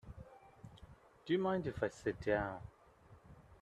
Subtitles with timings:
[1.27, 2.57] Do you mind if I sit down?